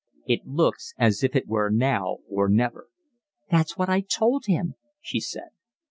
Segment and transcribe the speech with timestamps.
[0.25, 2.87] "It looks as if it were now or never."
[3.51, 5.49] "That's what I told him," she said.